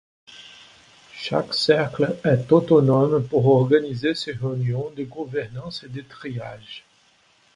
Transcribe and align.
Chaque 1.13 1.53
cercle 1.53 2.17
est 2.23 2.51
autonome 2.51 3.23
pour 3.27 3.45
organiser 3.49 4.15
ses 4.15 4.31
réunions 4.31 4.89
de 4.97 5.03
gouvernance 5.03 5.83
et 5.83 5.89
de 5.89 6.01
triage. 6.01 6.83